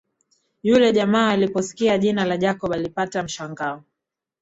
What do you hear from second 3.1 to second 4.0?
mshangao